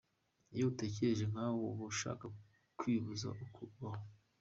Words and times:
Iyo 0.53 0.63
utekereje 0.71 1.23
nkawe 1.31 1.59
uba 1.71 1.83
ushaka 1.91 2.25
kwibuza 2.77 3.25
uko 3.45 3.59
ubaho. 3.69 4.05